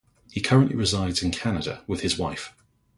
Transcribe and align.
He 0.31 0.41
currently 0.41 0.75
resides 0.75 1.21
in 1.21 1.29
Canada 1.29 1.83
with 1.85 2.01
his 2.01 2.17
Wife. 2.17 2.55